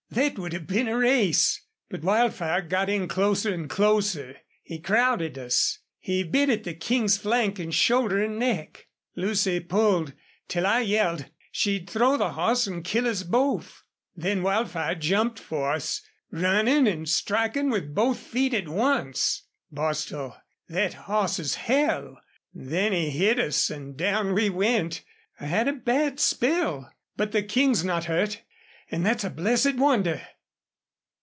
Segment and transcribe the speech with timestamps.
[0.13, 1.61] Thet would have been a race!...
[1.89, 4.35] But Wildfire got in closer an' closer.
[4.61, 5.79] He crowded us.
[5.99, 8.87] He bit at the King's flank an' shoulder an' neck.
[9.15, 10.11] Lucy pulled
[10.49, 13.83] till I yelled she'd throw the hoss an' kill us both.
[14.13, 16.01] Then Wildfire jumped for us.
[16.29, 19.43] Runnin' an' strikin' with both feet at once!
[19.71, 20.35] Bostil,
[20.69, 22.17] thet hoss's hell!
[22.53, 25.05] Then he hit us an' down we went.
[25.39, 26.89] I had a bad spill.
[27.15, 28.41] But the King's not hurt
[28.93, 30.21] an' thet's a blessed wonder."